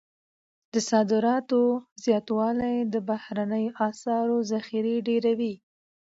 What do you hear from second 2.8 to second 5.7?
د بهرنیو اسعارو ذخیرې ډیروي.